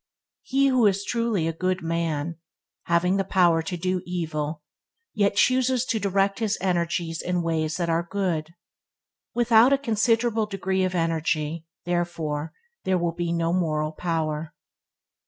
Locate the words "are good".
7.87-8.55